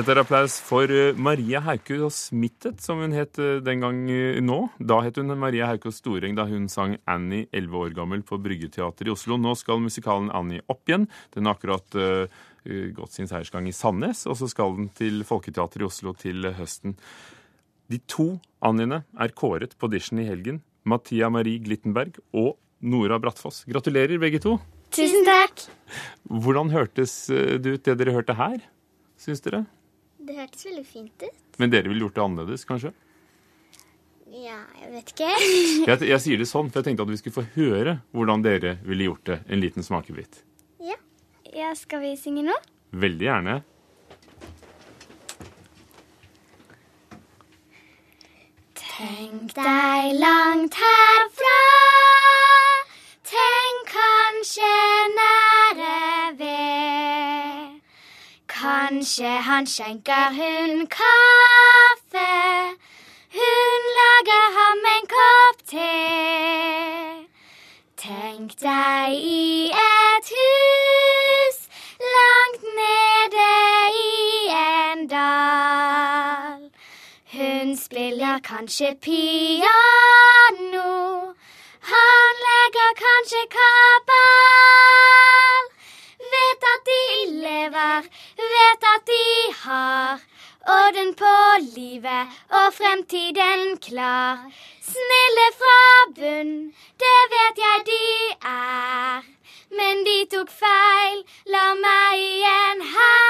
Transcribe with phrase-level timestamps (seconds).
[0.00, 4.38] Dette er applaus for eh, Maria Haukås Smittet, som hun het eh, den gang eh,
[4.40, 4.70] nå.
[4.80, 9.10] Da het hun Maria Haukås Storeng da hun sang Annie 11 år gammel på Bryggeteatret
[9.10, 9.36] i Oslo.
[9.36, 11.04] Nå skal musikalen Annie opp igjen.
[11.34, 12.38] Den har akkurat uh,
[12.96, 16.94] gått sin seiersgang i Sandnes, og så skal den til Folketeatret i Oslo til høsten.
[17.92, 18.30] De to
[18.64, 20.62] Anniene er kåret på audition i helgen.
[20.88, 23.66] Mathia Marie Glittenberg og Nora Brattfoss.
[23.68, 24.56] Gratulerer, begge to.
[24.96, 25.66] Tusen takk.
[26.24, 28.64] Hvordan hørtes det ut, det dere hørte her?
[29.20, 29.66] Syns dere?
[30.30, 31.38] Det hørtes veldig fint ut.
[31.58, 32.92] Men dere ville gjort det annerledes, kanskje?
[34.30, 35.30] Ja, jeg vet ikke.
[35.88, 38.76] jeg, jeg, sier det sånn, for jeg tenkte at vi skulle få høre hvordan dere
[38.86, 39.40] ville gjort det.
[39.50, 40.44] En liten smakebit.
[40.86, 40.94] Ja.
[41.50, 42.54] ja skal vi synge nå?
[42.94, 43.56] Veldig gjerne.
[48.78, 51.39] Tenk deg langt herfra,
[59.00, 62.32] Kanskje han skjenker hun kaffe,
[63.36, 65.94] hun lager ham en kopp te.
[68.02, 71.58] Tenk deg i et hus
[72.16, 73.48] langt nede
[74.02, 76.68] i en dal.
[77.32, 80.92] Hun spiller kanskje piano,
[81.94, 84.09] han legger kanskje kabal.
[89.70, 90.18] Har
[90.76, 91.36] orden på
[91.76, 92.26] livet
[92.60, 94.36] og fremtiden klar.
[94.90, 95.82] Snille fra
[96.16, 96.54] bunn,
[97.02, 98.06] det vet jeg de
[98.52, 99.28] er.
[99.78, 101.18] Men de tok feil,
[101.54, 103.20] la meg igjen her.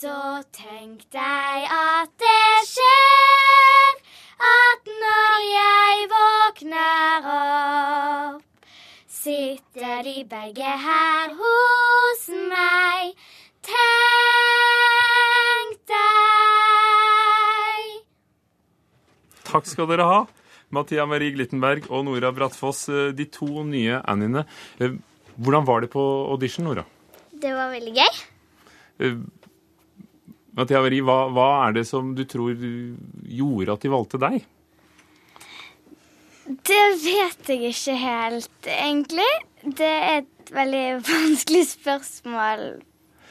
[0.00, 0.18] Så
[0.60, 3.98] tenk deg at det skjer,
[4.52, 8.46] at når jeg våkner opp
[9.20, 12.22] sitter de begge her hos
[12.52, 13.12] meg.
[13.66, 13.80] Tenk
[15.90, 17.86] deg.
[19.50, 20.20] Takk skal dere ha.
[20.70, 24.44] Mathia Marie Glittenberg og Nora Brattfoss, eh, de to nye Anniene.
[24.78, 24.90] Eh,
[25.36, 26.00] hvordan var det på
[26.30, 26.84] audition, Nora?
[27.32, 28.14] Det var veldig gøy.
[29.00, 29.16] Eh,
[30.54, 34.44] Mathia Marie, hva, hva er det som du tror gjorde at de valgte deg?
[36.66, 39.32] Det vet jeg ikke helt, egentlig.
[39.62, 42.82] Det er et veldig vanskelig spørsmål.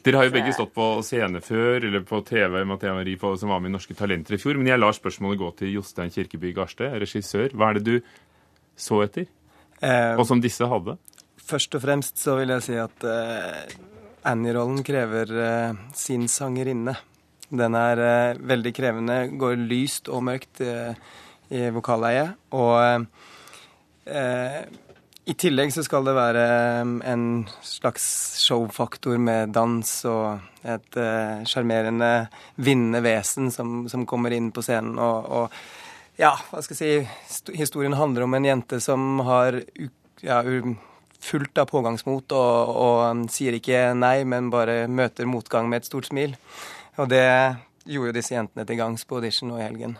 [0.00, 3.60] Dere har jo begge stått på scene før, eller på TV, Mathea Marie, som var
[3.60, 4.56] med i Norske Talenter i fjor.
[4.56, 7.52] Men jeg lar spørsmålet gå til Jostein Kirkeby Garste, regissør.
[7.52, 8.16] Hva er det du
[8.80, 9.28] så etter,
[9.80, 10.98] Eh, og som disse hadde?
[11.40, 13.70] først og fremst så vil jeg si at eh,
[14.28, 16.92] Annie-rollen krever eh, sin sangerinne.
[17.48, 22.36] Den er veldig krevende, går lyst og mørkt i vokalleiet.
[22.54, 23.06] Og
[24.06, 24.60] eh,
[25.28, 27.26] i tillegg så skal det være eh, en
[27.66, 28.04] slags
[28.40, 30.96] showfaktor med dans og et
[31.48, 34.98] sjarmerende, uh, vinnende vesen som, som kommer inn på scenen.
[35.00, 35.60] og, og
[36.20, 39.56] ja, hva skal jeg si, historien handler om en jente som har
[40.20, 40.42] ja,
[41.20, 45.88] fullt av pågangsmot og, og um, sier ikke nei, men bare møter motgang med et
[45.88, 46.36] stort smil.
[47.00, 47.24] Og det
[47.88, 49.96] gjorde jo disse jentene til gangs på audition nå i helgen.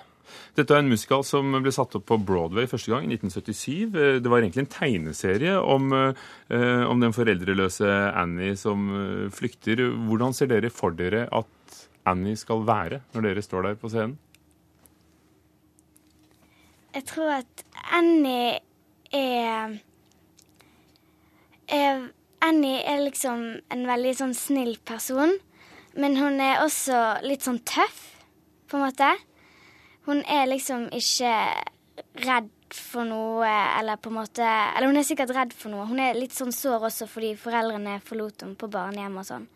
[0.56, 3.94] Dette er en musikal som ble satt opp på Broadway første gang i 1977.
[3.94, 9.84] Eh, Det var egentlig en tegneserie om, eh, om den foreldreløse Annie som eh, flykter.
[10.08, 14.18] Hvordan ser dere for dere at Annie skal være når dere står der på scenen?
[16.94, 18.58] Jeg tror at Annie
[19.14, 19.78] er,
[21.68, 22.08] er
[22.42, 25.36] Annie er liksom en veldig sånn snill person.
[25.98, 27.98] Men hun er også litt sånn tøff,
[28.70, 29.10] på en måte.
[30.08, 31.34] Hun er liksom ikke
[32.24, 33.48] redd for noe,
[33.78, 35.88] eller på en måte Eller hun er sikkert redd for noe.
[35.90, 39.48] Hun er litt sånn sår også fordi foreldrene forlot henne på barnehjem og sånn.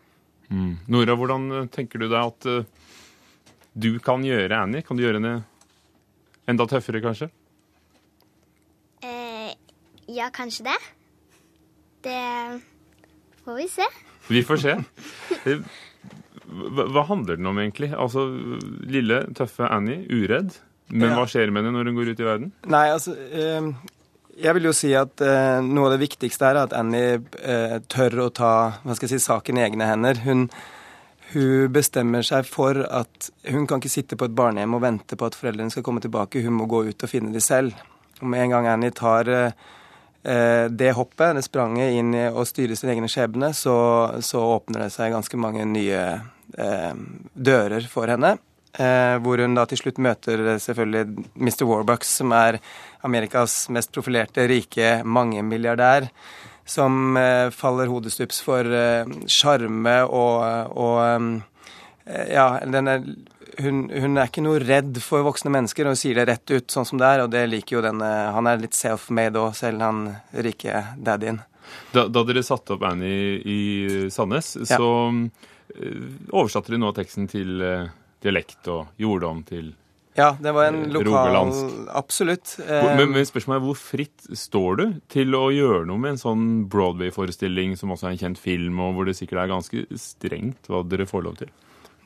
[0.91, 2.65] Nora, hvordan eh, tenker du deg at uh,
[3.73, 4.85] du kan gjøre Annie?
[4.85, 5.39] Kan du gjøre henne
[6.45, 7.31] enda tøffere, kanskje?
[9.01, 9.55] Eh,
[10.13, 10.77] ja, kanskje det.
[12.05, 12.21] Det
[13.41, 13.89] får vi se.
[14.29, 14.77] Vi får se.
[16.55, 17.91] Hva, hva handler den om, egentlig?
[17.93, 18.23] Altså,
[18.87, 20.55] Lille, tøffe Annie, uredd.
[20.89, 21.15] Men Ja.
[21.17, 22.51] hva skjer med henne når hun går ut i verden?
[22.69, 23.71] Nei, altså eh,
[24.37, 28.19] Jeg vil jo si at eh, noe av det viktigste er at Annie eh, tør
[28.25, 28.51] å ta
[28.83, 30.19] hva skal jeg si, saken i egne hender.
[30.25, 30.49] Hun,
[31.33, 35.25] hun bestemmer seg for at hun kan ikke sitte på et barnehjem og vente på
[35.25, 36.43] at foreldrene skal komme tilbake.
[36.45, 37.73] Hun må gå ut og finne dem selv.
[38.21, 39.51] Og med en gang Annie tar eh,
[40.23, 43.73] eh, det hoppet, det spranget inn i å styre sin egen skjebne, så,
[44.21, 46.05] så åpner det seg ganske mange nye
[46.55, 48.37] dører for henne.
[48.75, 51.63] Eh, hvor hun da til slutt møter eh, selvfølgelig Mr.
[51.63, 52.57] Warbucks, som er
[53.07, 56.09] Amerikas mest profilerte, rike mangemilliardær.
[56.65, 58.65] som eh, faller hodestups for
[59.27, 61.41] sjarme og, og
[62.05, 63.01] Ja, den er
[63.59, 66.85] hun, hun, er ikke noe redd for voksne mennesker og sier det rett ut sånn
[66.85, 70.05] som det er, og det liker jo denne Han er litt self-made òg, selv han
[70.33, 71.39] rike daddyen.
[71.93, 74.77] Da, da, dere satte opp Annie i Sandnes, ja.
[74.77, 74.89] så
[76.31, 77.89] oversatte du nå teksten til uh,
[78.23, 79.73] dialekt og gjorde om til
[80.15, 81.71] ja, det var en lokal Rogalandsk.
[81.91, 82.53] Absolutt.
[82.63, 86.45] Men, men spørsmålet er hvor fritt står du til å gjøre noe med en sånn
[86.71, 90.85] Broadway-forestilling som også er en kjent film, og hvor det sikkert er ganske strengt hva
[90.87, 91.51] dere får lov til?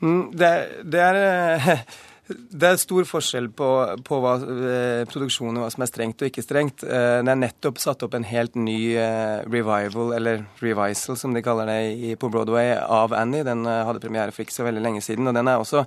[0.02, 0.50] Mm, det,
[0.90, 1.84] det, er,
[2.30, 3.68] det, er, stor forskjell på,
[4.06, 6.84] på hva, eh, produksjonen, hva som er strengt og ikke strengt.
[6.84, 11.42] Eh, det er nettopp satt opp en helt ny eh, revival, eller revisal som de
[11.44, 13.46] kaller det på Broadway, av Annie.
[13.46, 15.28] Den hadde premiere for ikke så veldig lenge siden.
[15.28, 15.84] og den er også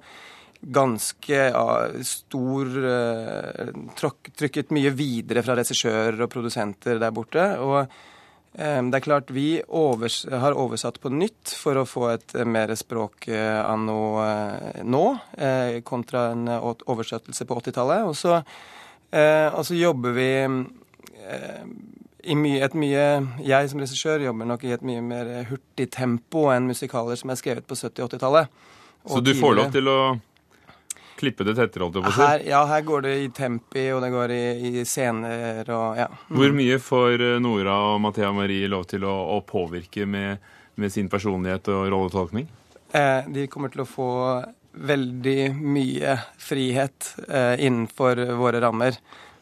[0.63, 1.63] ganske ja,
[2.07, 2.69] stor
[3.99, 7.49] Trykket mye videre fra regissører og produsenter der borte.
[7.59, 7.91] og
[8.53, 12.69] det er klart Vi overs har oversatt på nytt for å få et eh, mer
[12.77, 15.03] språk eh, anno eh, nå,
[15.87, 18.05] kontra en oversettelse på 80-tallet.
[18.05, 18.53] Og,
[19.57, 20.29] og, så jobber vi
[22.23, 23.03] i mye, et mye
[23.43, 27.39] Jeg som regissør jobber nok i et mye mer hurtig tempo enn musikaler som er
[27.41, 28.61] skrevet på 70- og 80-tallet.
[29.09, 29.97] Så du får lov til å
[31.19, 32.49] klippe det tettere, holdt jeg på å si?
[32.49, 36.09] Ja, her går det i tempi, og det går i, i scener og ja.
[36.29, 36.39] Mm.
[36.39, 40.43] Hvor mye får eh, Nora og Mathea Marie lov til å, å påvirke med,
[40.75, 42.49] med, sin personlighet og rolletolkning?
[42.93, 44.11] Eh, de kommer til å få
[44.73, 48.97] veldig mye frihet eh, innenfor våre rammer.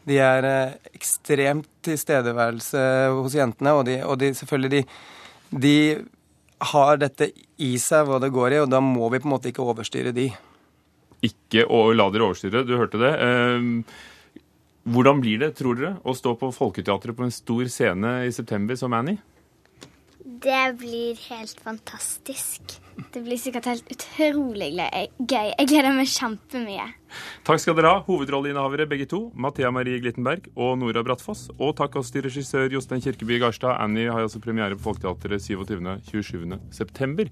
[0.08, 2.84] De er eh, ekstremt tilstedeværelse
[3.16, 4.84] hos jentene, og, de, og de, selvfølgelig de,
[5.68, 5.78] de
[6.72, 7.32] har dette
[7.62, 10.14] i seg hva det går i, og da må vi på en måte ikke overstyre
[10.16, 10.30] de
[11.26, 12.66] ikke å la dere overstyre.
[12.66, 13.12] Du hørte det.
[13.22, 13.74] Ehm,
[14.90, 18.80] hvordan blir det, tror dere, å stå på Folketeatret på en stor scene i september
[18.80, 19.22] som Annie?
[20.42, 22.80] Det blir helt fantastisk.
[23.14, 25.52] Det blir sikkert helt utrolig gøy.
[25.54, 26.88] Jeg gleder meg kjempemye.
[27.46, 31.48] Takk skal dere ha, hovedrolleinnehavere begge to, Mathea Marie Glittenberg og Nora Brattfoss.
[31.60, 33.78] Og takk også til regissør Jostein Kirkeby Garstad.
[33.78, 36.58] Annie har altså premiere på Folketeatret 27.-27.
[36.74, 37.30] september.